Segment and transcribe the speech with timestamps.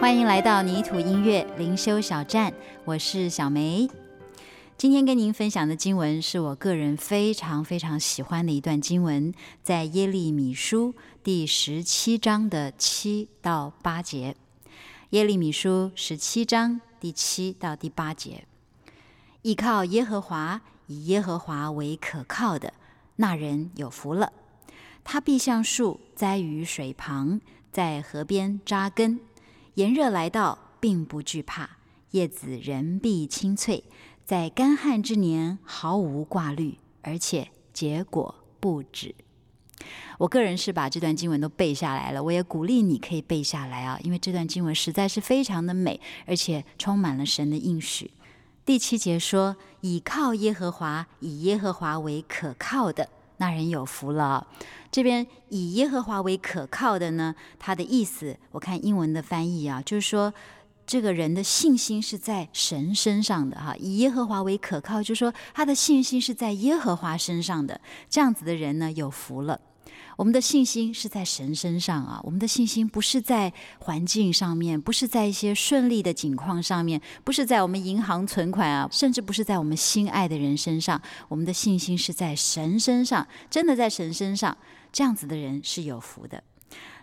[0.00, 3.88] 欢迎来到泥土音乐灵修小站，我是小梅。
[4.76, 9.34] 今天跟您分享的经文是我个人非常非常喜欢的一段经文，
[9.64, 10.94] 在耶利米书
[11.24, 14.36] 第十七章的七到八节。
[15.10, 18.44] 耶利米书十七章第七到第八节：
[19.42, 22.72] 依靠耶和华，以耶和华为可靠的，
[23.16, 24.32] 那人有福了。
[25.02, 27.40] 他必像树栽于水旁，
[27.72, 29.18] 在河边扎根。
[29.78, 31.76] 炎热来到，并不惧怕；
[32.10, 33.84] 叶子仍必青翠，
[34.24, 39.14] 在干旱之年毫无挂虑，而且结果不止。
[40.18, 48.10] 我个人是把这段经文都背下来了，我也鼓励你可以背下来啊，因为这段经文实在是非常的美，而且充满了神的应许。
[48.64, 54.46] 第七节说：“倚靠耶和华，以耶和华为可靠的。”那人有福了。
[54.90, 60.32] 这边以耶和华为可靠的呢，他的意思，我看英文的翻译啊，就是说
[60.86, 63.74] 这个人的信心是在神身上的哈。
[63.76, 67.80] 以耶和华为可靠，就是说他的信心是在耶和华身上的。
[68.08, 69.60] 这样子的人呢，有福了。
[70.18, 81.00] 我们的信心是在神身上啊，我们的信心不是在环境上面，不是在一些顺利的境况上面，不是在我们银行存款啊，甚至不是在我们心爱的人身上。
[81.28, 84.58] 我们的信心是在神身上，真的在神身上。
[84.90, 86.42] 这样子的人是有福的。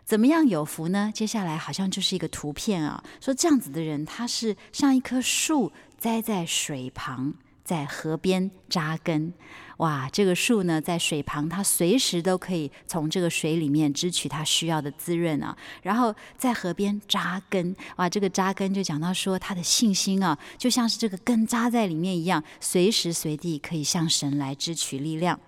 [0.04, 1.10] 怎么样有福呢？
[1.16, 7.34] 接下来好像就是一个图片啊，说这样子的人，他是像一棵树栽在水旁。
[7.66, 9.34] 在河边扎根，
[9.78, 10.08] 哇！
[10.14, 15.58] 这个树呢，在水旁，它随时都可以从这个水里面支取它需要的滋润啊。
[15.82, 18.08] 然后在河边扎根，哇！
[18.08, 25.40] 这个扎根就讲到说，他的信心啊，就像是这个根扎在里面一样，随时随地可以向神来支取力量。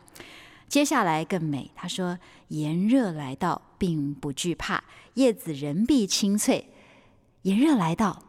[0.67, 6.67] 接下来更美，他说：炎热来到，并不惧怕，叶子仍必青翠。
[7.43, 8.26] 炎热来到。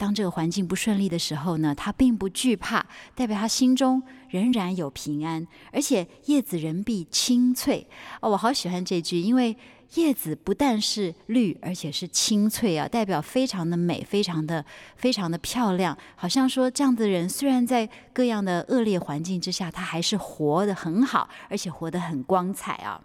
[0.00, 7.86] 当这个环境不顺利的时候呢，他并不惧怕，代表他心中仍然有平安，而且叶子仍必青翠。
[8.22, 9.54] 哦，我好喜欢这句，因为
[9.96, 14.64] 叶子不但是绿，而且是青翠啊，代表非常的美，非常的
[14.96, 15.94] 非常的漂亮。
[16.16, 22.98] 好像说这样的人，虽然在各样的恶劣环境之下，他还是活得很好，而且活得很光彩啊。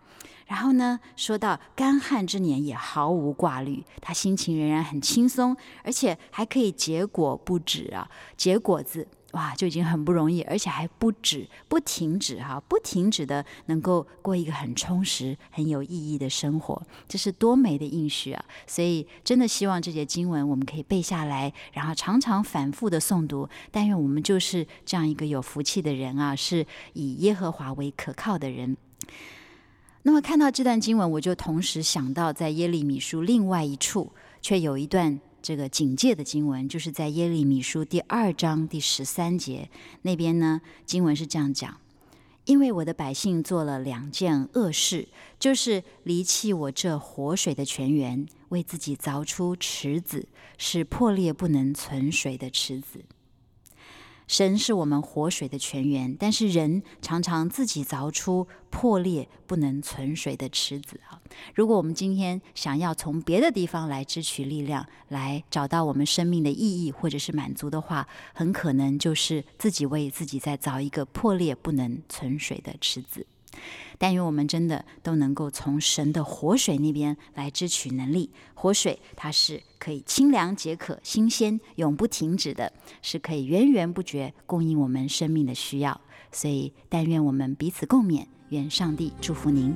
[0.46, 18.46] 然后呢，说到干旱之年也毫无挂虑，他心情仍然很轻松，而且还可以结果不止啊，结果子哇就已经很不容易，而且还不止，不停止哈、啊，不停止的能够过一个很充实、很有意义的生活，这是多美的应许啊！
[18.66, 23.50] 所以真的希望这节经文我们可以背下来，然后常常反复的诵读。
[23.72, 28.78] 但愿我们就是这样一个有福气的人啊，是以耶和华为可靠的人。
[30.08, 39.68] 那么看到这段经文，我就同时想到，在耶利米书另外一处，却有一段这个警戒的经文，就是在耶利米书第二章第十三节
[40.04, 41.76] 那边呢，经文是这样讲：
[42.46, 45.08] 因为我的百姓做了两件恶事，
[45.40, 50.28] 就是离弃我这活水的泉源，为自己凿出池子，
[50.60, 53.04] 是破裂不能存水的池子。
[54.28, 61.22] 神是我们活水的泉源，但是人常常自己凿出破裂不能存水的池子啊！
[61.54, 73.28] 如果我们今天想要从别的地方来支取力量，来找到我们生命的意义或者是满足的话，很可能就是自己为自己在凿一个破裂不能存水的池子。
[73.98, 78.30] 但愿我们真的都能够从神的活水那边来支取能力。
[78.54, 86.02] 活水它是可以清凉解渴、新鲜、永不停止的，是可以源源不绝供应我们生命的需要。
[86.32, 89.74] 所以，但愿我们彼此共勉，愿上帝祝福您。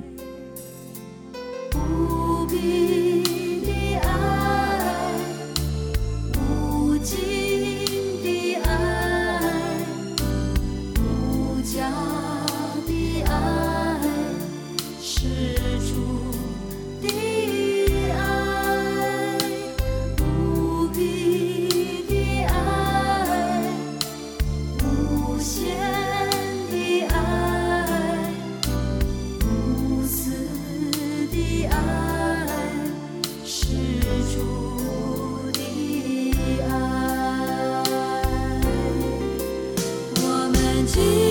[40.92, 41.29] Jesus.